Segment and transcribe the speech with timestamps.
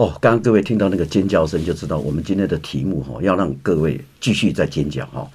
[0.00, 5.30] 哦，刚刚各位听到那个尖叫声，就知道我们今天的题目哈，要让各位继续再尖叫哈。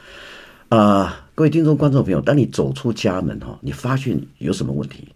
[0.70, 5.08] 啊，各位听众、观众朋友，当你走出家门哈，你发现有什么问题？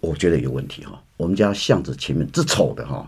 [0.00, 0.98] 我觉得有问题哈。
[1.18, 3.06] 我们家巷子前面这丑的哈，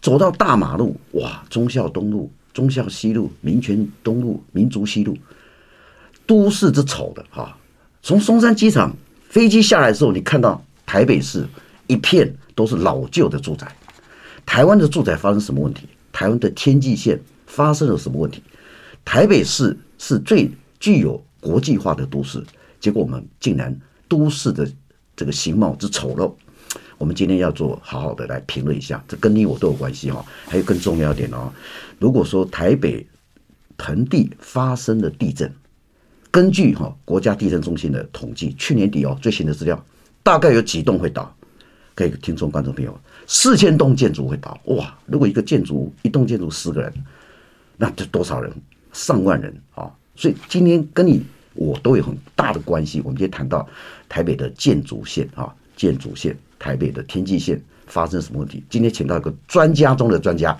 [0.00, 5.14] 走到大马路哇，忠孝东路、忠孝西路、民权东路、民族西路，
[6.24, 7.54] 都市之丑的哈。
[8.02, 8.96] 从松山机场
[9.28, 11.46] 飞机下来的时候，你看到台北市
[11.88, 13.70] 一片都是老旧的住宅。
[14.44, 15.88] 台湾的住宅发生什么问题？
[16.12, 18.42] 台湾的天际线发生了什么问题？
[19.04, 22.44] 台北市是最具有国际化的都市，
[22.80, 23.74] 结果我们竟然
[24.08, 24.70] 都市的
[25.16, 26.32] 这个形貌之丑陋，
[26.98, 30.24] 我们今天要做好好的来评论一下，这跟你我都有关系哈。
[30.46, 31.52] 还有更重要一点哦，
[31.98, 33.06] 如果说台北
[33.78, 35.50] 盆地发生了地震，
[36.30, 39.82] 根据哈国家地震中心的统计，去年底哦最新的资料，
[40.22, 41.34] 大概有几栋会倒？
[42.00, 42.98] 各位听众观众朋友。
[43.26, 44.96] 四千栋建筑会倒哇！
[45.04, 46.90] 如果一个建筑一栋建筑十个人，
[47.76, 48.50] 那这多少人？
[48.94, 49.92] 上万人啊！
[50.16, 53.02] 所以今天跟你我都有很大的关系。
[53.04, 53.68] 我们今天谈到
[54.08, 58.64] 台北的建筑线啊，建筑线，台北的天际线发生什么问题？
[58.70, 60.58] 今天请到一个专家中的专家，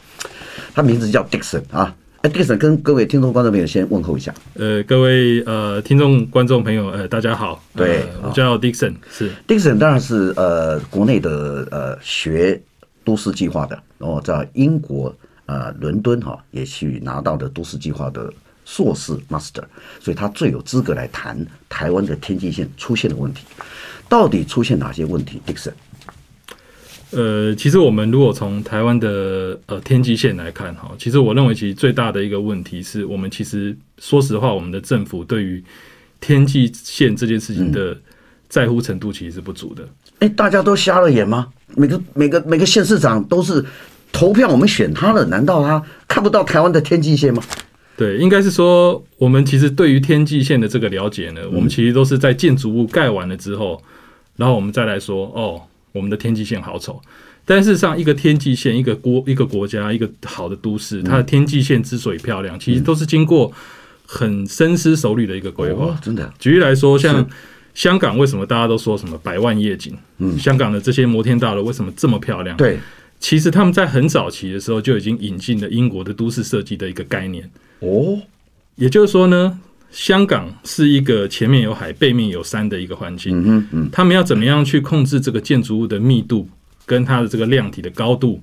[0.75, 1.97] 他名字叫 Dickson 啊。
[2.23, 4.35] 哎，Dickson 跟各位听众观众朋友先问候一下。
[4.53, 7.63] 呃，各位呃听众观众朋友，呃，大家好。
[7.75, 12.61] 对，呃、我叫 Dickson，是 Dickson，当然是呃国内的呃学
[13.05, 15.15] 都市计划的，然后在英国
[15.47, 18.31] 呃伦敦哈也去拿到的都市计划的
[18.67, 19.65] 硕士 Master，
[19.99, 23.47] 所以他最有资格来谈台湾的天际线出现的问题，
[24.11, 25.73] 到底出现哪些问题？Dickson。
[27.13, 35.63] 呃，其实我们如果从台湾的呃天际线来看哈，其实我认为其实最大的一个问题是我们其实说实话，我们的政府对于
[36.21, 37.97] 天际线这件事情的
[38.49, 39.83] 在乎程度其实是不足的。
[40.21, 41.49] 哎、嗯，大家都瞎了眼吗？
[41.75, 43.65] 每个每个每个县市长都是
[44.13, 47.43] 投票我们选他了，难道他看不到台湾的天际线吗？
[47.97, 53.83] 对，应该是说我们其实对于天际线的这个了解呢，我们其实都是在建筑物盖完了之后，
[54.37, 55.63] 然后我们再来说哦。
[55.93, 57.01] 我们的天际线好丑，
[57.45, 63.53] 但事实上，一个天际线，一个国，一个国家，一个好的都市，它的天际线之所以漂亮，其实都是经过
[64.07, 65.99] 很深思熟虑的一个规划。
[66.03, 67.29] 真的，举例来说，像
[67.75, 69.97] 香港，为什么大家都说什么百万夜景？
[70.19, 72.57] 嗯，香港的这些摩天大楼为什么这么漂亮？
[72.57, 72.79] 对，
[73.19, 77.51] 其实他们在很早期的时候就已经引进了英国的都市设计的一个概念。
[77.81, 78.21] 哦，
[78.77, 79.59] 也就是说呢。
[79.91, 83.43] 香港是一个前面有海、背面有山的一个环境。
[83.45, 86.49] 嗯嗯，他们要怎么样去控制这个建筑物的密度
[86.87, 88.41] 跟它的这个量体的高度，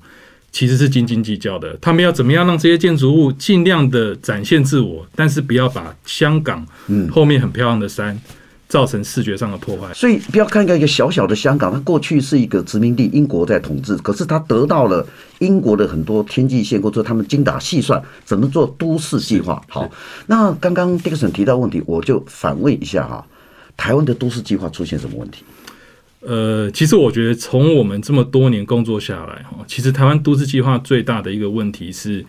[0.51, 1.77] 其实是斤斤计较的。
[1.81, 6.65] 他们要怎么样让这些建筑物尽量的展现自我，但是不要把香港
[7.09, 8.19] 后面很漂亮的山。
[8.67, 15.07] 造成视觉上的破坏，所以不要看一个一个小小的香港，它过去是一个殖民地，英国在统治，可是它得到了
[15.39, 19.61] 英国的很多天际线，或者他们精打细算怎么做都市计划。
[19.69, 19.89] 好，
[20.25, 23.25] 那刚刚 Dixon 提到问题，我就反问一下哈，
[23.77, 25.45] 台湾的都市计划出现什么问题？
[26.19, 32.25] 呃，其实我觉得从我们这么多年工作下来哈，其实台湾都市计划最大的一个问题是。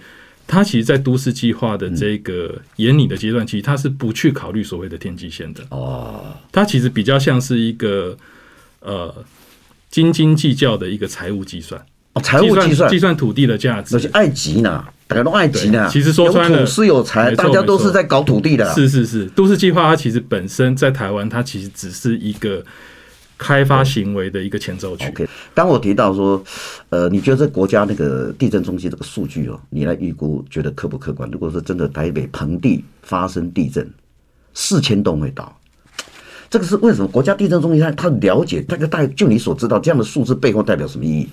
[0.49, 5.63] 它其实，在都市计划的这个研拟的阶段，其实它是不去考虑所谓的天际线的。
[5.69, 8.17] 哦，它其实比较像是一个
[8.81, 9.15] 呃
[9.91, 11.79] 斤斤计较的一个财务计算。
[12.15, 13.95] 哦，财务计算，计算土地的价值。
[13.95, 15.87] 那是爱急呢，大家都爱急呢。
[15.93, 18.75] 其实说穿了，是有财，大家都是在搞土地的。
[18.75, 22.65] 是是是，都市计划它其实本身在台湾，它其实只是一个。
[23.39, 25.07] 开发行为的一个前奏曲。
[25.09, 26.43] OK，当我提到说，
[26.91, 31.31] 呃，你觉得这国家那个地震中心这个数据哦，你来预估，觉得客不客观？
[31.31, 33.89] 如果说真的台北盆地发生地震，
[34.53, 35.57] 四千栋会倒，
[36.51, 37.07] 这个是为什么？
[37.07, 41.29] 国家地震中心它它了解大概大概，就你所知道这样的数字背后代表什么意义？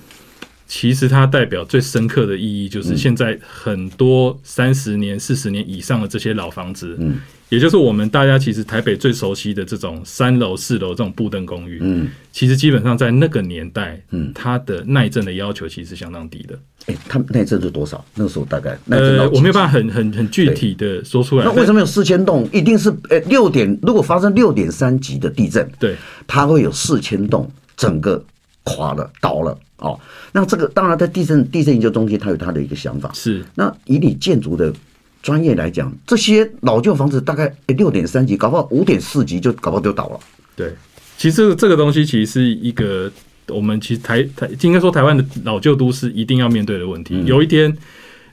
[0.68, 16.58] 其实它代表最深刻的意义就是，现在很多三十年、四十年以上的这些老房子，嗯，也就是我们大家其实台北最熟悉的这种三楼、四楼这种布登公寓，嗯，其实基本上在那个年代，嗯，它的耐震的要求其实是相当低的。
[16.88, 18.03] 哎，它耐震是多少？
[18.16, 21.46] 那个时候大概呃，我没有办法很很很具体的说出来。
[21.46, 22.47] 那为什么有四千栋？
[22.52, 25.96] 一定是呃六点，如果发生六点三级的地震，对，
[26.28, 28.23] 它会有四千栋整个
[28.66, 29.58] 垮了、倒了。
[29.78, 30.00] 哦，
[30.32, 33.12] 那这个当然，在地震地震研究中心，他有他的一个想法。
[33.14, 34.73] 是，那以你建筑的
[35.22, 40.20] 专业来讲，这些老旧房子大概六点三级，搞不好五点四级就搞不好就倒了。
[40.56, 40.73] 对，
[41.17, 43.12] 其实这个东西其实是一个
[43.50, 47.16] 我们其实台台应该说台湾的老旧都市一定要面对的问题。
[47.16, 47.78] 嗯、有一天，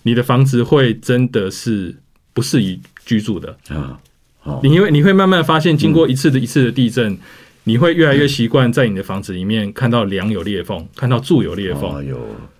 [0.04, 1.92] 你的房子会真的是
[2.32, 3.98] 不适宜居住的啊！
[4.38, 7.18] 好，你因为你会慢慢发现，经过一次的一次的地震。
[7.64, 12.04] 嗯你会越来越习惯在你的房子里面看到梁有裂缝，看到柱有裂缝。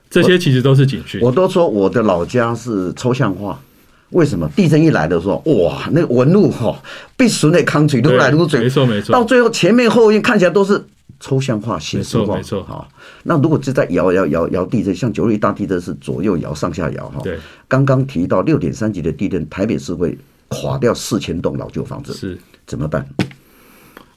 [0.09, 1.21] 这些其实都是警讯。
[1.21, 3.59] 我都说我的老家是抽象化，
[4.11, 4.49] 为什么？
[4.55, 6.81] 地震一来的时候，哇，那个纹路哈，
[7.17, 9.13] 必须得抗水都来如水，没错没错。
[9.13, 10.81] 到最后前面后院看起来都是
[11.19, 12.87] 抽象化、形式化，没错哈。
[13.25, 17.21] 那如果是在摇摇摇摇地震，像九二一大地震是左右摇、上下摇哈。
[17.25, 17.39] 对。
[17.67, 20.17] 刚刚提到六点三级的地震，台北市会
[20.49, 23.05] 垮掉四千栋老旧房子，是怎么办？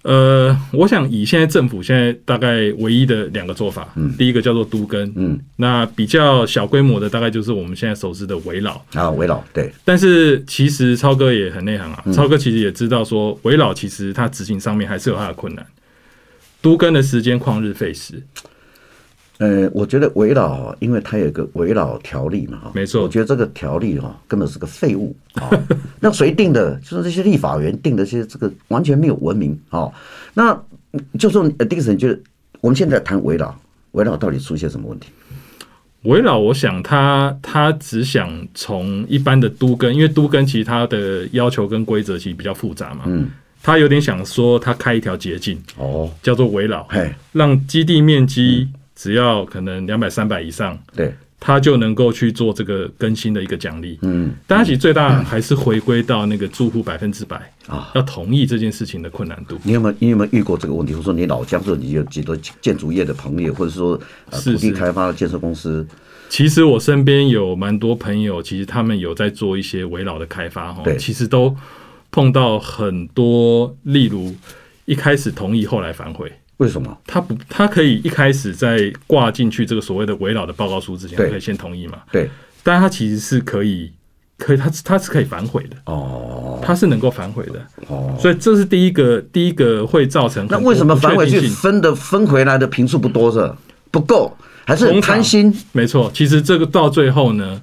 [0.05, 9.73] 呃，我想以现在政府现在大概唯一的两个做法，嗯，第一个叫做都更，嗯，那比较小规模的大概就是我们现在熟知的围老啊，围老对。
[9.83, 15.65] 但是其实超哥也很内行啊，嗯、超哥其实也知道说围老其实它执行上面还是有它的困难，
[16.61, 18.21] 都跟的时间旷日费时。
[19.37, 23.03] 呃，我觉得围老，因为它有一个围老条例嘛，哈，没错。
[23.03, 25.49] 我觉得这个条例哈，根本是个废物啊。
[25.99, 26.79] 那谁定的？
[26.79, 29.91] 就是这些立法员定的，些这个完全没有文明啊。
[30.33, 30.57] 那
[31.19, 32.19] 就说丁森觉得，
[32.61, 33.53] 我们现在谈围老，
[33.91, 35.09] 围老到底出现什么问题？
[36.03, 43.29] 围老，我想他他只想从一般的都根，因为都根其实它的要求跟规则其实比较复杂嘛，嗯，
[43.61, 48.79] 他有点想说他开一条捷径哦，叫做围老，嘿，让基地面积、嗯。
[48.95, 53.99] 只要可能两百三百以上，对，他就能够去做这个更新的一个奖励。
[54.01, 59.59] 嗯，但他其实最大还是回归到那个住户百分之百啊要同意这件事情的困难度。
[59.63, 60.93] 你有没有你有没有遇过这个问题？
[60.93, 63.99] 或者说你老家说你有几多建筑业的朋友，或者说
[64.31, 65.77] 土地开发的建设公司？
[65.77, 65.87] 是是
[66.27, 70.81] 其实我身边有蛮多朋友，其实他们有在做一些围绕的开发哈。
[70.83, 71.55] 对，其实都
[72.11, 74.33] 碰到很多，例如
[74.85, 76.31] 一开始同意，后来反悔。
[76.57, 77.37] 为什么他不？
[77.49, 81.99] 他可以一开始在挂进去这个所谓的危老的报告书之前，可以先同意嘛？
[82.11, 82.29] 对，
[82.63, 83.91] 但他其实是可以，
[84.37, 90.47] 可以，他他是可以反悔的哦，他是能够反悔的哦，所以这是第一个，第一个会造成。
[90.49, 93.53] 那为什么反悔去分的分回来的频数不多是
[93.91, 94.33] 不够，
[94.65, 95.53] 还是很贪心？
[95.73, 97.61] 没错，其实这个到最后呢，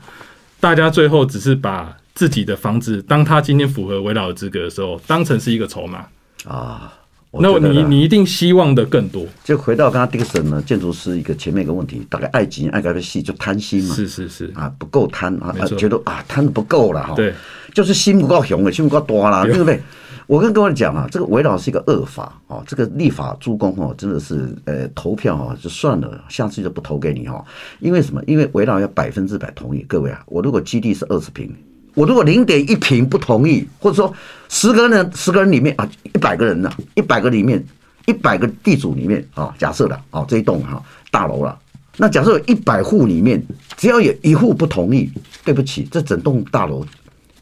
[0.61, 6.05] 大家最后只是把自己的房子，当他今天符合危老的资格的时候，当成是一个筹码
[6.45, 6.93] 啊。
[7.41, 14.53] 那你你一定希望的更多，就回到刚刚 Dickson 呢，建筑师一个前面一个问题，大概爱情爱搞的细就贪心嘛，是是是。
[14.55, 17.33] 啊，不够贪啊，觉得啊贪的不够了哈，对，
[17.73, 19.57] 就是心不够雄了，心不够多了，对。
[19.57, 19.81] 不对？
[20.27, 27.45] 我跟各位讲啊，这个危老是一个恶法哦，这个立法诸公哦，真的是呃投票哦就算了，下次就不投给你哦，
[27.81, 28.23] 因为什么？
[28.27, 31.51] 因为危老要百分之百同意，各位啊，我如果基地是二十平。
[31.95, 34.11] 我如果零点一平不同意，或者说
[34.53, 37.65] 十个人，十个人里面啊，一百个人呢，一百个里面，
[38.05, 41.59] 一百个地主里面啊，假设的啊，这一栋哈大楼了，
[41.97, 43.43] 那假设有一百户里面，
[43.79, 45.11] 只要有一户不同意，
[45.43, 46.85] 对不起，这整栋大楼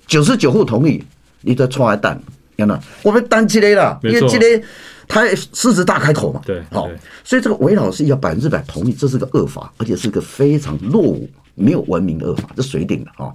[0.07, 1.03] 九十九户同意，
[1.41, 2.19] 你的错爱蛋，
[2.57, 4.63] 看到我们单积累了，因为积累
[5.09, 6.89] 他狮子大开口嘛，对，好，
[7.25, 11.29] 所以这个韦老师要百分之百同意，这是个恶法，而且是个非常落伍。
[11.57, 13.35] 没有文明的恶法，这谁定的啊？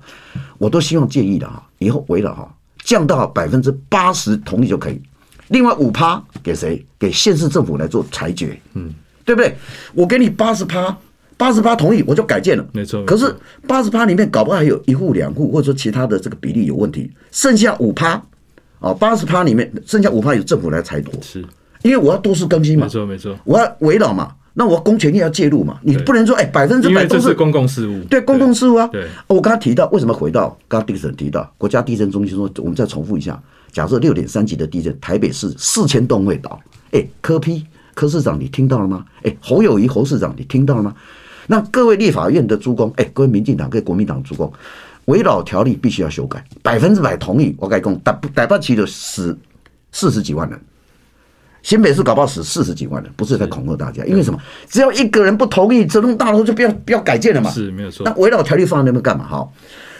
[0.57, 2.55] 我都希望建议的哈，以后韦老哈
[2.85, 5.01] 降到百分之八十同意就可以，
[5.47, 6.85] 另外五趴给谁？
[6.99, 8.93] 给县市政府来做裁决，嗯，
[9.25, 9.57] 对不对？
[9.95, 10.95] 我给你八十趴，
[11.35, 13.03] 八十趴同意我就改建了，没错。
[13.03, 13.35] 可是
[13.67, 18.21] 八十趴里面搞不好还有一户两户，或者说其他的这个比例有问题，剩下五趴
[18.79, 21.43] 啊，八十趴里面剩下五趴由政府来裁夺，是，
[21.81, 24.31] 因为我要都市更新嘛，没错没错，我要围绕嘛。
[24.57, 25.77] 那我公权力要介入嘛？
[25.83, 28.01] 你不能说哎，百分之百都是公共事务。
[28.05, 28.87] 对，公共事务啊。
[28.87, 33.37] 对，我刚刚提到为什么回到刚刚丁森提到国家地震中心说，我们再重复一下，
[33.73, 36.57] 假设六点三级的地震，台北市四千栋会倒。
[36.91, 39.03] 哎，柯批柯市长你听到了吗？
[39.23, 40.95] 哎，侯友谊侯市长你听到了吗？
[41.47, 44.51] 那各位立法院的诸公，哎，各位民进党、各位国民党诸公，
[45.05, 47.53] 围老条例必须要修改，百分之百同意。
[47.59, 49.37] 我改讲，逮逮不起的死
[49.91, 50.57] 四十几万人。
[51.65, 54.39] 新北市搞不好死四十几万人，不是在恐吓大家，因为什么？
[54.69, 57.49] 只要一个人不同意，这栋大楼就不要不要改建了嘛。
[57.49, 58.03] 是没有错。
[58.05, 59.27] 那围绕条例放在那边干嘛？
[59.27, 59.49] 哈，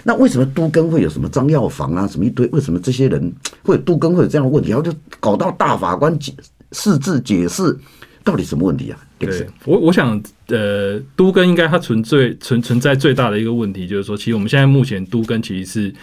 [0.04, 2.46] 那为什么都更会有什么张药房啊，什么一堆？
[2.50, 4.70] 为什么这些人会有都更会有这样的问题？
[4.70, 6.32] 然后就搞到大法官解
[6.72, 7.76] 释字解释，
[8.24, 9.00] 到底什么问题啊？
[9.18, 15.96] 对，我我想，呃，都更应该它存最存存在最大的一个问题，就是说，其实我们现在目前都更其实是。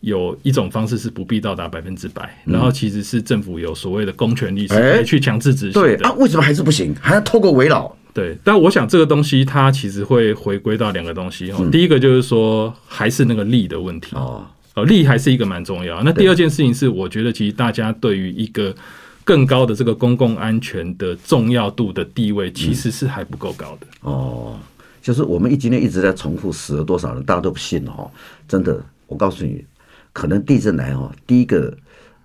[0.00, 5.96] 有一种方式是不必到达百分之百，然后其实是政府有所谓的公权力是去强制执行的。
[5.96, 6.94] 对啊，为什么还是不行？
[7.00, 7.94] 还要透过围绕？
[8.12, 11.68] 对，但我想这个东西它其实会回归到两个东西哦。
[11.70, 16.02] 第一个就是说，还是那个利的问题哦，哦，利还是一个蛮重要。
[16.02, 18.74] 那第二件事情是，我觉得其实大家对于一个
[19.22, 24.58] 更高的这个公共安全的重要度的地位，其实是还不够高的哦。
[25.00, 28.10] 就是我们一今天一直在重复死了多少人，大家都不信哦。
[28.48, 29.64] 真的，我告诉你。
[30.12, 31.76] 可能地震来哦，第一个，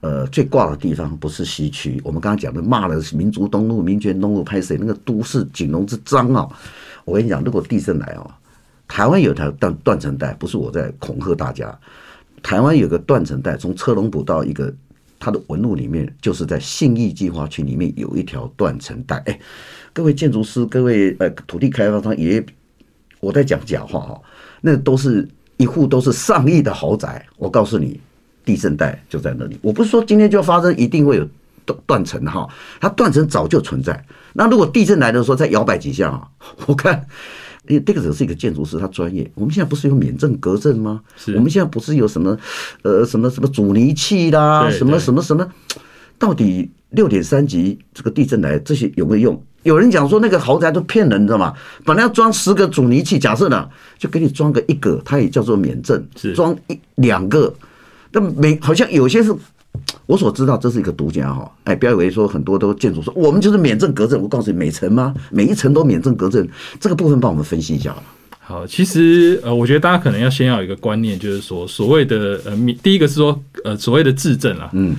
[0.01, 6.47] 呃，最挂的地方不是西区，我们刚刚讲的骂了民族东路、民权东路拍谁那个都市景隆之脏啊！
[7.03, 8.31] 我跟你讲，如果地震来哦，
[8.87, 11.77] 台湾有条断断层带，不是我在恐吓大家。
[12.43, 14.71] 台湾有个断层带，从车龙埔到一个
[15.19, 19.17] 它的纹路里面，就是在信义计划区里面有一条断层带。
[19.25, 19.39] 哎，
[19.93, 22.45] 各位建筑师，各位呃土地开发商也，
[23.19, 24.21] 我在讲假话哈，
[24.61, 25.27] 那都是
[25.57, 27.25] 一户都是上亿的豪宅。
[27.37, 27.99] 我告诉你，
[28.43, 29.57] 地震带就在那里。
[29.61, 31.27] 我不是说今天就要发生，一定会有
[31.65, 32.47] 断断层哈，
[32.79, 34.05] 它断层早就存在。
[34.33, 36.27] 那如果地震来的时候再摇摆几下啊，
[36.67, 37.05] 我看。
[37.67, 39.27] 因为这个人是一个建筑师，他专业。
[39.33, 41.01] 我们现在不是有免震隔震吗？
[41.35, 42.37] 我们现在不是有什么
[42.83, 45.51] 呃什么什么阻尼器啦，什么什么什么？
[46.19, 49.43] 到底六点三级这个地震来这些有没有用？
[49.65, 51.53] 有人讲说那个豪宅都骗人，你知道吗？
[51.83, 53.67] 本来要装十个阻尼器，假设呢
[53.97, 56.07] 就给你装个一个，它也叫做免震。
[56.33, 57.53] 装一两个，
[58.11, 59.35] 但每好像有些是。
[60.05, 65.13] 我所知道这是一个独家哈，哎，不要以为说很多都建筑说我们就是免震隔震，我告诉你每层吗？
[65.31, 66.47] 每一层都免震隔震，
[66.79, 67.93] 这个部分帮我们分析一下。
[68.39, 74.95] 好，其实呃，我觉得大家可能要先要有一个观念，就是说所谓的呃，第一个是说呃，所谓的自证啊，嗯，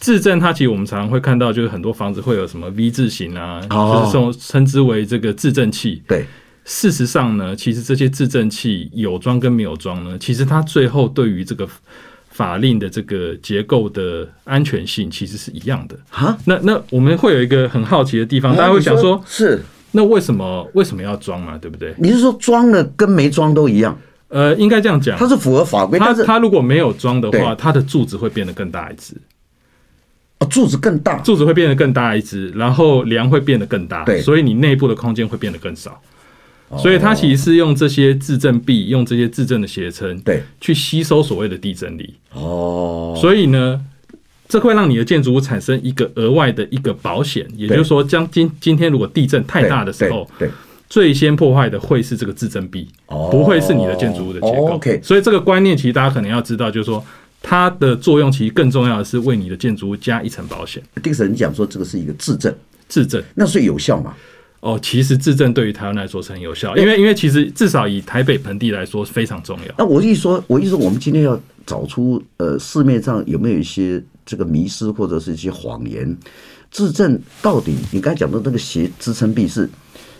[0.00, 6.02] 制震它其实我们常常会看到，就是很多房子会有什么 V 字形啊，就是这种称之为这个自震器。
[6.06, 6.26] 对，
[6.64, 11.68] 事实上呢，其实这些自震器有装跟没有装呢，其实它最后对于这个。
[12.30, 21.58] 法令的这个结构的安全性其实是一样的哈，那那我们会有一个很好奇的地方，大家会想说，是那为什么为什么要装嘛？
[21.58, 21.92] 对不对？
[21.98, 23.98] 你是说装了跟没装都一样？
[24.28, 25.98] 呃，应该这样讲，它是符合法规。
[25.98, 29.14] 它它如果没有装的话，它的柱子会变得更大一只。
[30.40, 36.00] 哦，柱子更大，柱子会变得更大一只，然后梁会变得更大，对，所以你内部的空间会变得更少。
[36.76, 42.14] 所以它其实是用这些自振臂，用这些自振的斜撑，对，去吸收所谓的地震力。
[42.34, 43.80] 哦，所以呢，
[44.46, 50.50] 这会让你的建筑物产生一个额外的一个保险，也就是说，将今今天如果地震太大的时候，对，
[50.90, 54.66] 最先破坏的会是这个自振臂，不会是你的建筑物的结构。
[54.74, 57.02] OK，所以这个观念其实大家可能要知道，就是说
[57.42, 60.82] 它的作用其实更重要的是为你的建筑物加一层保险。
[61.02, 62.54] 丁神，你讲说这个是一个质证，
[62.88, 64.14] 质证，那是有效吗？
[64.60, 69.74] 哦，其实质证对于台湾来说是很有效，因为因为其实至少以台北盆地来说非常重要。
[69.78, 76.16] 那我一说，我一说，我们今天要找出呃市面上有没有一些这个迷失或者是一些谎言，
[76.72, 79.70] 质证到底你刚才讲的那个斜支撑臂是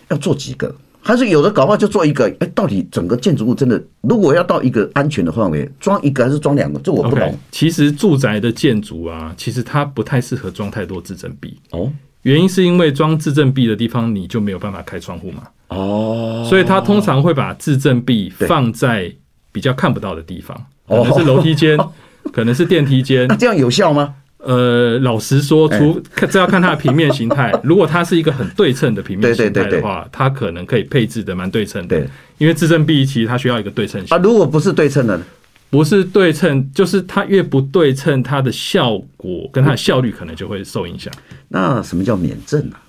[0.06, 0.72] 要做几个，
[1.08, 2.30] 还是有的搞不好就做一个？
[2.40, 6.78] 哎，到底整个建筑物真的如果要到一个安全的范围，装一个还是装两个？
[6.80, 7.26] 这我不懂。
[7.26, 11.90] Okay, 其实住宅的建筑啊，其实它不太适合装太多自振臂哦。
[12.24, 15.44] 原因是因为装自振臂的地方，你就没有办法开窗户嘛。
[15.68, 19.10] 哦，所以它通常会把自振臂放在
[19.50, 20.54] 比较看不到的地方，
[20.86, 21.78] 可能是楼梯间，
[22.30, 23.26] 可能是电梯间。
[23.28, 24.14] 那这样有效吗？
[24.38, 27.52] 呃，老实说，除这要看它的平面形态。
[27.62, 32.06] 如果它是一个很对称的平面形态的话，它可能可以配置的蛮对称的。
[32.38, 34.20] 因为制震臂其实它需要一个对称性啊。
[34.22, 35.24] 如果不是对称的呢？
[35.70, 41.12] 不是对称，就是它越不对称，它的效果跟它的效率可能就会受影响。
[41.48, 42.80] 那什么叫免震啊？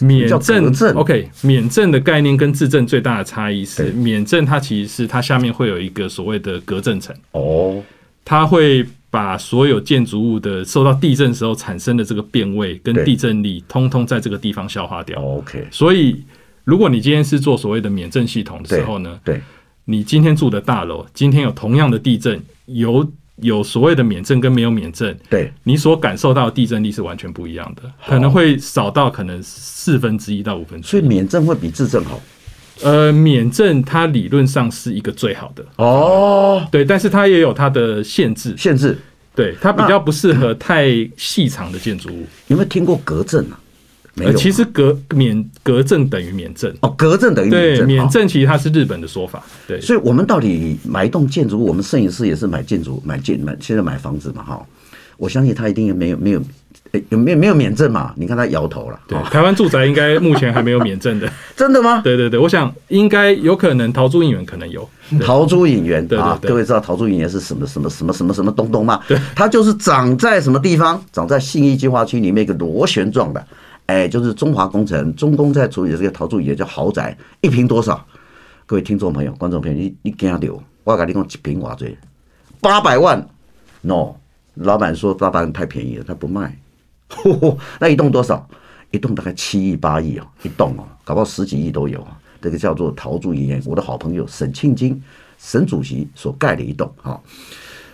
[0.00, 7.82] 免震，OK，免震的概念跟自证最大的差异是，免震它其实是它下面会有一个所谓的隔震层哦，
[8.24, 15.20] 它会把所有建筑物的受到地震时候产生的这个变位跟地震力，通通在这个地方消化掉。
[15.20, 16.24] OK，所以
[16.64, 19.40] 如果你今天是做所谓的免震系统的时候呢，对。
[19.86, 23.04] 你今天住的大楼，今天有同样的地震，有
[23.36, 30.90] 有所谓的免震跟没有免震，对，你所感受到的地震力是完全不一样的，可能会少到可能四分之一到五分之一。
[30.90, 32.20] 所以免震会比自震好？
[32.82, 38.96] 呃，免震它理论上是一个最好的哦，对，但是它也有它的限制，限制，
[39.34, 42.26] 对，它比较不适合太细长的建筑物。
[42.48, 43.58] 有没有听过隔震啊？
[44.16, 47.86] 呃，其实隔免隔震等于免震哦，隔震等于免震。
[47.86, 49.42] 对，免震其实它是日本的说法。
[49.68, 54.66] 对，所以我们到底买一栋建筑物，我们摄影师也是买建筑、买建、买现在买房子嘛，哈，
[55.20, 56.42] 我相信他一定没有没有
[57.10, 58.14] 有没有没有免证嘛？
[58.16, 58.98] 你看他摇头了。
[59.06, 62.00] 对，台湾住宅应该目前还没有免证的， 真的吗？
[62.02, 64.88] 对对对，我想应该有可能陶朱隐园可能有
[65.20, 68.98] 陶朱隐园，对啊，各位知道陶朱隐园是什么什么什么什么什么东东吗？
[69.06, 71.00] 对，它就是长在什么地方？
[71.12, 73.46] 长在信义计划区里面一个螺旋状的。
[73.86, 78.02] 哎，就是中华工程中工在处理的这个陶朱隐，叫豪宅，一平多少？
[78.64, 80.62] 各位听众朋友、观众朋友，你你惊到？
[80.84, 81.76] 我跟你讲，一平多少？
[82.60, 83.28] 八百万
[83.82, 84.14] ？No，
[84.60, 86.56] 老板说八百万太便宜了，他不卖。
[87.08, 88.48] 呵呵，那一栋多少？
[88.90, 92.06] 一栋大概七亿八亿哦，一栋哦，搞不好十几亿都有。
[92.42, 95.00] 这个叫做陶朱隐，我的好朋友沈庆金
[95.38, 97.20] 沈主席所盖的一栋哈。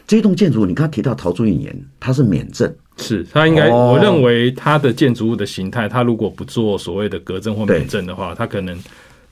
[0.07, 1.69] 这栋建筑，你刚刚提到陶朱隐，
[1.99, 2.75] 它是免震。
[2.97, 8.79] 是，它应该，我认为它的建筑物的形态，它如果不做所谓的隔震或免震的话，它可能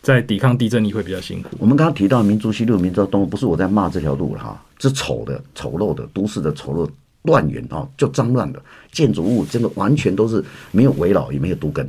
[0.03, 1.57] 在抵抗地震力会比较辛苦。
[1.59, 6.91] 我们刚刚提到民族西路、民族东路，不是我在骂这条路了哈，是丑的、丑陋的、都市的丑陋、
[7.25, 8.63] 乱源啊，就脏乱的
[8.93, 11.87] 建筑物，真的完全都是没有围绕，也没有都更。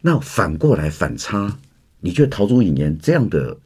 [0.00, 1.54] 那反过来反差，
[2.00, 3.56] 你觉得陶朱隐言这样的，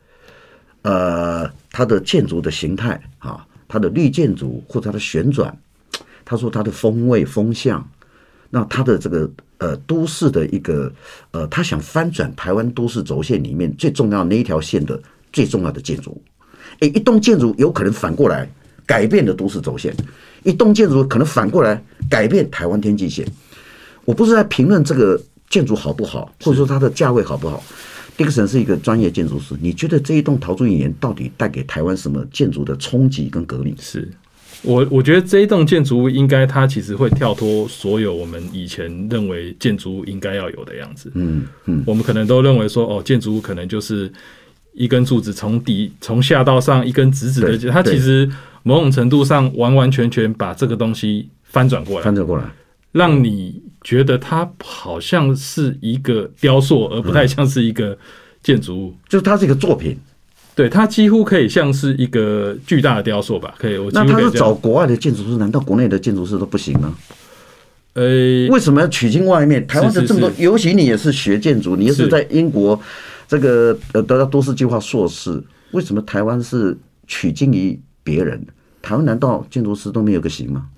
[0.83, 5.57] 呃，它的建筑的形态啊，它的绿建筑或者它的旋转，
[6.25, 7.89] 他说它的风味风向，
[8.51, 9.31] 那它的这个。
[9.59, 10.93] 呃，都市的一个
[11.31, 15.01] 呃，他想翻转台湾都市轴线里面最重要那一条线的
[15.33, 16.23] 最重要的建筑物，
[16.81, 18.47] 诶，一栋建筑有可能反过来
[18.87, 19.95] 改变的都市轴线，
[20.43, 23.27] 一栋建筑可能反过来改变台湾天际线。
[24.05, 27.63] 我不是在评论这个建筑好不好，或者说它的价位好不好。
[28.17, 33.75] 迪克森是一个专业建筑师，你觉得这一栋陶朱隐言到底带给台湾什么建筑的冲击跟革命？
[33.81, 34.09] 是。
[34.63, 41.11] 我我觉得这一栋建筑物应该，它其实会跳脱所有我们以前认为建筑物应该要有的样子。
[41.15, 44.11] 嗯嗯，我们可能都认为说，哦，建筑物可能就是
[44.75, 48.29] 一根柱子从底从下到上一根直直的，它其实
[48.63, 52.45] 某种程度上完完全全把这个东西翻转过来，翻转过来，
[52.93, 57.97] 让你觉得它好像是一个雕塑，而不太像是一个
[58.43, 59.97] 建筑物，就是它是一个作品。
[60.57, 63.55] 对，它几乎可以像是一个巨大的雕塑吧？
[63.59, 66.95] 可以，我那他是找国外的建筑师，难道国内的建筑师都不行吗？
[67.95, 68.05] 呃，
[68.49, 69.67] 为什么要取经外面？
[69.67, 72.81] 台湾的这么多，尤其你也是学建筑，你又是在英国
[73.27, 76.77] 这个呃得到都市计划硕士，为什么台湾是
[77.07, 78.47] 取经于别人？
[78.83, 80.69] 台湾难道建筑师都没有个行吗？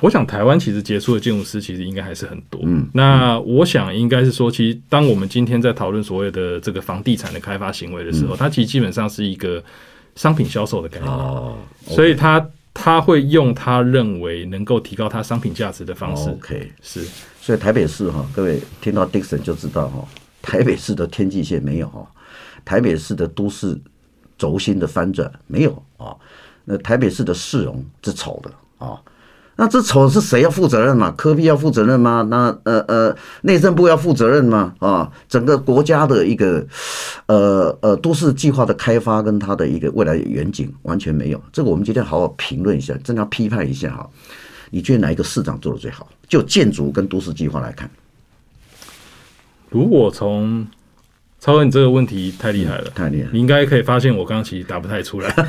[0.00, 2.60] 我想台湾其实杰出的建筑师其实应该还是很多。
[2.64, 9.62] 嗯，那我想应该是说，其实当我们今天在讨论所谓的这个房地产的开发行为的时候，它其实基本上是一个
[10.16, 11.08] 商品销售的概念。
[11.08, 16.28] 哦，所以他他会用他认为能够提高他商品价值的方式。
[16.30, 17.06] OK，是。
[17.40, 20.04] 所以台北市哈，各位听到 Dickson 就知道哈，
[20.42, 22.06] 台北市的天际线没有哈，
[22.64, 23.80] 台北市的都市
[24.36, 26.14] 轴心的翻转没有啊，
[26.64, 28.50] 那台北市的市容是丑的
[28.84, 29.00] 啊。
[29.54, 31.12] 那这丑是谁要负责任嘛？
[31.16, 32.26] 柯 P 要负责任吗？
[32.30, 34.74] 那呃呃，内政部要负责任吗？
[34.78, 36.66] 啊，整个国家的一个
[37.26, 41.40] 呃呃都市计划的开发跟它的一个未来远景完全没有。
[41.52, 44.08] 这个我们今天好好评论一下，真的要批判一下哈。
[44.70, 46.08] 你觉得哪一个市长做的最好？
[46.26, 47.88] 就建筑跟都市计划来看，
[49.72, 50.66] 如果从
[51.40, 55.34] 超哥，你这个问题太厉害了，太厉害，你应该可以发现我刚刚其实答不太出来。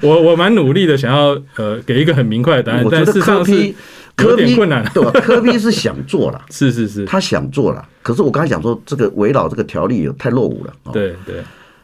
[0.00, 3.74] 我我蛮努力的，想要呃给一个很明快的答案，但事实上是
[4.22, 5.10] 有点困难，对吧？
[5.20, 11.42] 柯比是想做了， 是是是，他想做了，可是我刚才讲说这个围绕这个条例有太落伍了，对对。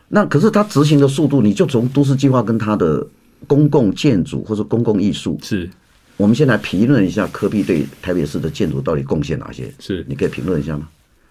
[0.09, 3.05] 那可是他执行的速度，你就从都市计划跟他的
[3.49, 5.69] 公共建筑或者公共艺术，是
[6.17, 9.73] 我们先来评论一下柯 P 对台北市的建筑到底贡献哪些？
[9.79, 10.89] 是你可以评论一下吗？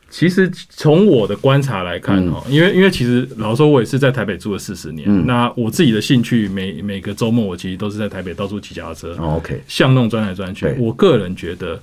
[0.09, 5.25] 其实从我的观察来看哈，因为因为其实老实说，我也是在台北住了四十年。
[5.25, 9.15] 那我自己的兴趣，每每个周末我其实都是在台北到处骑脚踏车。
[9.15, 10.67] OK，巷弄钻来钻去。
[10.77, 11.79] 我个人觉得，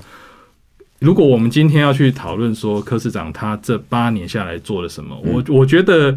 [1.00, 6.16] 如果我们今天要去讨论说柯市长他这八年下来做了什么，我我觉得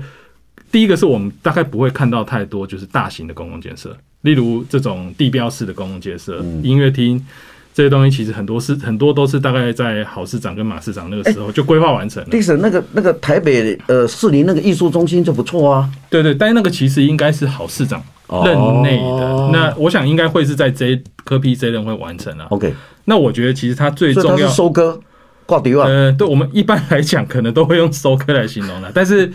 [0.71, 7.23] 第一个是我们大概不会看到太多就是大型的公共建设，例如这种地标式的公共建设、音乐厅。
[7.75, 12.29] 这些东西其实很多是很多都是大概在郝市长跟马市长那个时候就规划完成了。
[12.29, 15.89] 第三，那个那个台北呃士林那个艺术中心就不错啊。
[16.07, 17.99] 对对，但是那个其实应该是郝市长
[18.45, 19.25] 任内的。
[19.25, 22.45] 哦、那我想应该会是在这柯 P 这任会完成了。
[22.51, 22.71] OK，
[23.05, 24.99] 那我觉得其实它最重要收割
[25.47, 25.87] 挂底啊。
[25.87, 29.33] 呃，对我们一般来讲可能都会用收割来形容的，但是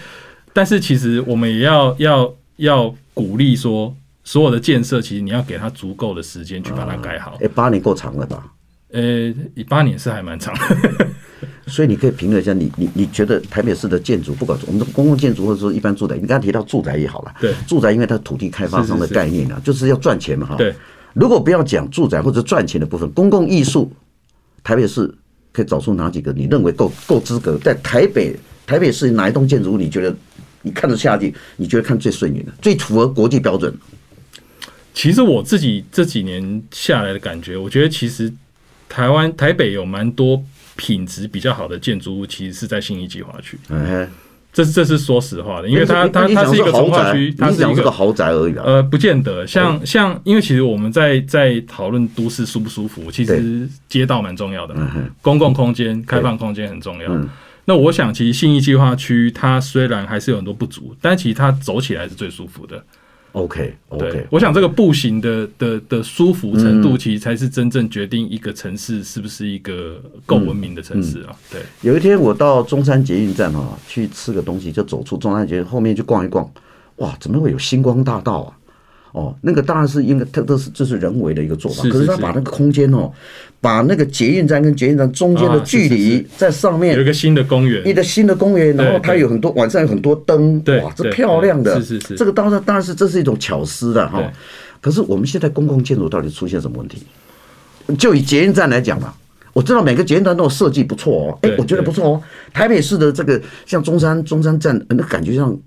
[0.52, 3.92] 但是其实我们也要要要鼓励说。
[4.28, 7.38] 所有的建设，其实你要给他足够的时间去把它改好。
[7.40, 8.46] 哎，八年够长了吧？
[8.92, 9.32] 呃，
[9.66, 11.06] 八年是还蛮长的。
[11.66, 17.34] 所以你可以评论一下，你你你觉得台北市的建筑，不管我们的公共建筑或者说一般住宅，你刚刚提到住宅也好了。
[17.40, 20.56] 对，住宅因为它土地开发商的概念啊，就是要赚钱嘛，哈。
[20.56, 20.74] 对。
[21.14, 23.90] 如果不要讲住宅或者赚钱的部分，公共艺术，
[24.62, 25.10] 台北市
[25.54, 26.34] 可以找出哪几个？
[26.34, 28.36] 你认为够够资格在台北
[28.66, 29.78] 台北市哪一栋建筑物？
[29.78, 30.14] 你觉得
[30.60, 31.34] 你看得下去？
[31.56, 33.74] 你觉得看最顺眼的，最符合国际标准？
[34.98, 38.32] 其实我自己这几年下来的感觉，我觉得其实
[38.88, 40.42] 台湾台北有蛮多
[40.74, 43.56] 品质比较好的建筑物，其实是在信义计划区。
[43.68, 44.08] 嗯，
[44.52, 48.56] 这这是说实话的，因为它它它是一个从化区，它是一个豪宅而已。
[48.56, 54.74] 呃，不见得，像像因为其实我们在在讨论都市舒不舒服，其实街道蛮重要的，
[55.22, 57.08] 公共空间、开放空间很重要。
[57.66, 62.82] 那我想，其实信义计划区它虽然还是有很多不足，但其实它走起来是最舒服的。
[63.32, 71.36] OK OK，我想这个步行的的的舒服程度，其实才是真正决定一个城市是不是一个够文明的城市啊。
[71.50, 76.50] 对，有一天我到中山捷运站啊，去吃个东西，就走出中山捷运后面去逛一逛，
[76.96, 78.57] 哇，怎么会有星光大道啊？
[79.12, 81.82] 哦，那个当然是应该，它都是这是人为的一个做法。
[81.84, 83.10] 可是他把那个空间哦，
[83.60, 94.22] 把那个捷运站跟捷运站中间的距离在上面有一个新的公园，一个新的公园，然后它有很多晚上有很多灯，哇，这漂亮的，是是是，这个当然当然是这是一种巧思的哈。
[94.80, 97.02] 可是我们现在公共建筑到底出现什么问题？
[97.96, 99.16] 就以捷运站来讲吧，
[99.54, 102.22] 我知道每个捷运站都有设计不错哦，哎，我觉得不错哦。
[102.52, 105.58] 台北市的这个像中山中山站，那感觉像。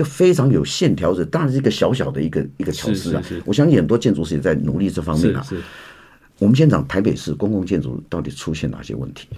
[0.00, 3.22] 就非常有线条的，当然是一个小小的一个一个巧思啊。
[3.44, 5.46] 我相信很多建筑师也在努力这方面啊。
[6.38, 9.28] 我们先讲台北市公共建筑到底出现哪些问题？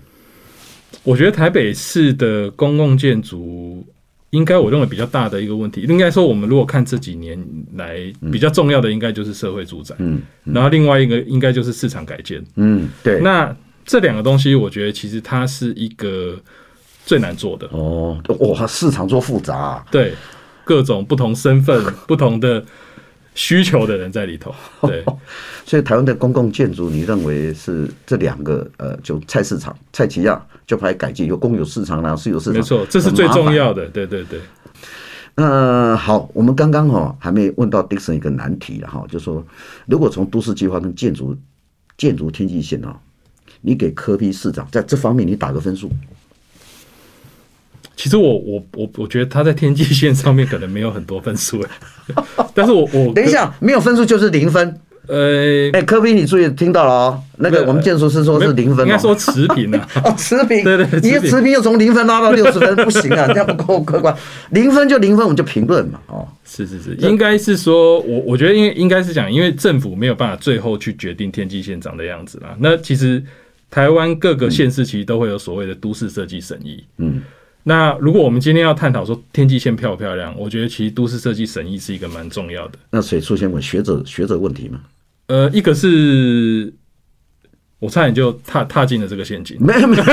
[1.03, 3.85] 我觉得台北市的公共建筑，
[4.31, 7.37] 应该我认为比较大的一个问题，应该说我们如果看这几年
[7.75, 7.98] 来
[8.31, 9.96] 比较重要的，应该就是社会住宅。
[9.98, 12.40] 嗯，然后另外一个应该就是市场改建。
[12.55, 13.18] 嗯，对。
[13.18, 13.53] 那
[13.85, 16.38] 这两个东西，我觉得其实它是一个
[17.05, 17.68] 最难做的。
[17.72, 19.85] 哦，哇，市场做复杂啊。
[19.90, 20.12] 对。
[20.64, 22.64] 各种不同身份、不同的
[23.35, 24.55] 需求的人在里头，
[24.87, 25.05] 对，
[25.64, 34.40] 所以台湾的公共建筑，你认为是这两个呃，就菜市场、菜市亚就拍改建，有公有市场啦，私有市场，没错，这是最重要的，对对对。
[35.37, 39.42] 呃，好，我们刚刚哈还没问到 Dickson 一个难题了哈，就是说
[39.87, 41.35] 如果从都市计划跟建筑
[41.96, 43.01] 建筑天际线啊，
[43.62, 45.90] 你给柯 P 市长在这方面你打个分数。
[47.96, 51.70] 其实我我我我觉得他在天际线上面可能没有很多分数哎，
[52.55, 64.16] 但是我我 等一下没有分数就是零分，呃，哎，科比你注意听到了哦，那个我们建筑师说是零分，应该说持平啊， 哦持平，对对，你的持平又从零分拉到六十分，不行啊，这样不够客观，
[64.50, 73.22] 零分就零分，我们就评论嘛，哦，是是是，应该是说我我觉得应应该是讲，因为政府没有办法最后去决定天际线长的样子啦，那其实
[73.70, 77.20] 台湾各个县市其实都会有所谓的都市设计审议，嗯。
[77.64, 82.79] 那如果我们今天要探讨说天际线漂不漂亮，我觉得其实都市设计审议是一个蛮重要的。
[82.90, 84.81] 那谁出现问学者学者问题吗？
[85.29, 86.72] 呃，一个是
[87.79, 89.57] 我差点就踏踏进了这个陷阱。
[89.61, 90.05] 没有没有，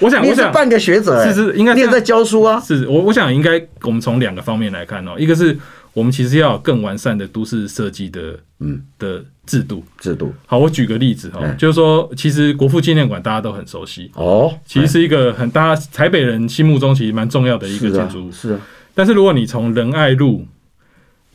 [0.00, 2.58] 我想我想半个学者，是是应该你也在教书啊？
[2.60, 5.58] 是我我想应该我们从两个方面来看哦，一个是。
[5.94, 9.84] 我们其实要有更完善的都市设计的，嗯，的制度。
[9.96, 10.34] 制度。
[10.44, 14.10] 好，我举个例子哈，就是说，其实国父纪念馆大家都很熟悉。
[14.14, 18.60] 哦，其实是一个很大家台北人心目中其实蛮重要的一个建筑物，是啊。
[18.92, 20.44] 但是如果你从仁爱路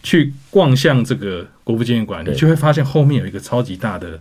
[0.03, 4.19] 去逛向这个国父纪念馆，你就会发现后面有一个超级大的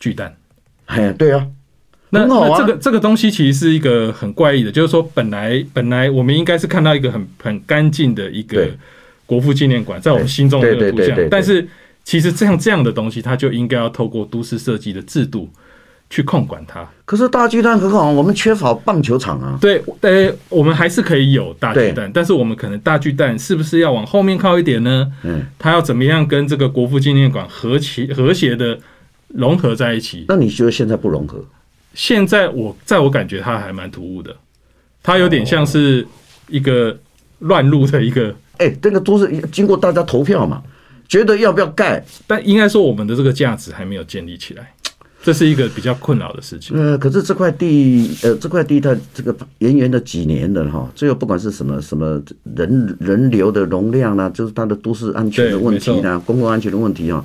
[0.00, 0.34] 巨蛋。
[0.86, 1.46] 哎，对啊，
[2.08, 8.70] 那那这个这个东西其实是一个很怪异的，就是说，本来本来我们应该是看到一个很很干净的一个。
[9.26, 11.68] 国父纪念馆在我们心中的图像，但是
[12.04, 15.50] 其实这样这样的东西，它就应该要透过都市设计的制度
[16.08, 16.88] 去控管它。
[17.04, 19.58] 可是大巨蛋很好，我们缺少棒球场啊。
[19.60, 25.12] 对，呃，我们还是可以有大巨蛋，但是我们可能大巨蛋是不是要往后面靠一点呢？
[25.24, 28.78] 嗯，它要怎么样跟这个国父纪念馆和谐和谐的
[29.28, 30.24] 融合在一起？
[30.28, 31.44] 那你觉得现在不融合？
[31.94, 34.36] 现在我在我感觉它还蛮突兀的，
[35.02, 36.06] 它有点像是
[36.48, 36.96] 一个
[37.40, 38.34] 乱入的一个。
[38.58, 40.62] 哎，这个都是经过大家投票嘛，
[41.06, 42.02] 觉得要不要盖？
[42.26, 44.72] 但应该说我们的这个价值还没有建立起来，
[45.22, 46.74] 这是一个比较困扰的事情。
[46.74, 52.18] 呃，可是这块地，呃，这块地它这个延延的几年了哈，最后不管是什么什么
[52.56, 57.22] 人人流的容量啦，就是它的都市安全的问题啦，公共安全的问题啊，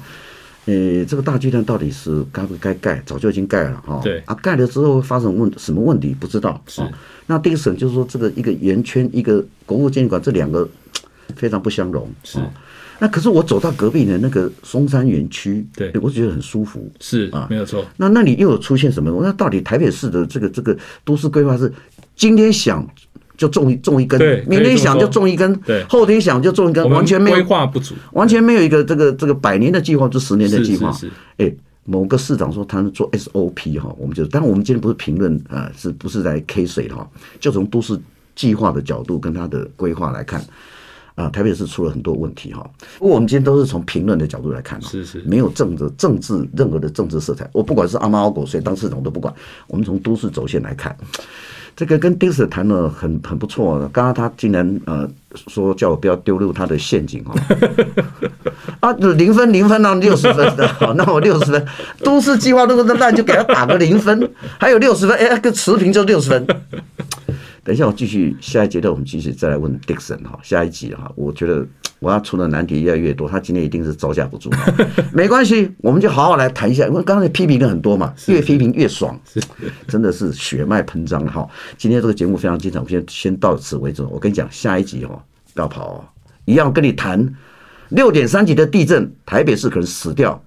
[0.66, 3.02] 呃，这个大巨蛋到底是该不该盖？
[3.06, 4.00] 早就已经盖了哈。
[4.04, 6.16] 对啊，盖了之后会发生问什么问题？
[6.20, 6.62] 不知道。
[6.68, 6.82] 是。
[7.26, 10.70] 那第一个就是说，这个一个圆圈，一个国父纪念馆，这两个。
[11.38, 12.40] 非常不相容，是。
[13.00, 17.86] 那可是我走到隔壁的那个松山园区，对，我觉得很舒服，是啊，没有错。
[17.96, 19.18] 那那里又有出现什么？
[19.24, 21.72] 那到底台北市的这个这个都市规划是
[22.18, 22.86] 今天想
[23.42, 30.96] 就种一种一根，明天想就种一根，对，后天想就种一根，完全没有规划不足，完全没有一个这个这个百年的计划，就十年的计划。
[31.38, 31.52] 哎，
[31.86, 37.10] 某个市长说他们做 SOP 哈，我们就，当然我们今天不是评论啊，是不是在 K 水哈？
[37.40, 38.00] 就从都市
[38.36, 40.40] 计划的角度跟他的规划来看。
[41.14, 42.68] 啊，台北市出了很多问题哈。
[42.98, 47.48] 不过我们今天都是从评论的角度来看，是是，没有政治政治任何的政治色彩。
[47.52, 49.32] 我不管是阿猫阿狗谁当市长都不管，
[49.68, 50.96] 我们从都市走线来看，
[51.76, 53.80] 这个跟丁 Sir 谈的很很不错。
[53.94, 55.10] 刚刚他竟然呃
[55.48, 57.36] 说叫我不要丢入他的陷阱哦。
[58.80, 61.66] 啊，零分零分那六十分的，好，那我六十分。
[62.04, 64.30] 都市计划如果烂就给他打个零分，
[64.60, 66.48] 还有六十分，哎，个持平就六十分。
[67.64, 71.66] 等一下，我继续下一阶段，我们继续再来问 Dickson 哈，下一集哈，我觉得
[72.00, 74.50] 我要出的难题越来越多，他今天一定是招架不住。
[75.14, 79.16] 没关系，我们就好好来谈一下，因为刚才批评的很多嘛，越批评越爽，
[79.88, 81.48] 真的是血脉喷张哈。
[81.78, 84.02] 今天这个节目非常精彩，我们先先到此为止。
[84.02, 85.22] 我跟你讲，下一集哦，
[85.54, 86.06] 不要跑哦，
[86.46, 87.32] 一样跟你谈
[87.90, 90.44] 六点三级的地震，台北市可能死掉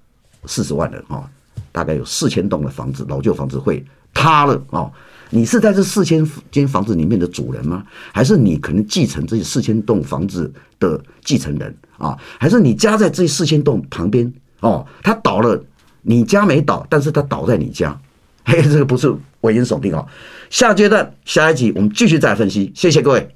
[0.47, 1.31] 四十万人哈，
[1.71, 4.91] 大概有四千栋的房子，老旧房子会塌了啊。
[5.35, 7.85] 你是在这四千间房子里面的主人吗？
[8.13, 12.17] 还是你可能继承这四千栋房子的继承人啊？
[12.39, 14.87] 还是你家在这四千栋旁边哦？
[15.03, 15.61] 他倒了，
[16.03, 18.01] 你家没倒，但是他倒在你家，
[18.47, 20.07] 嘿，这个不是危言耸听啊！
[20.51, 23.29] 下阶段下一集我们继续再分析，谢谢各位。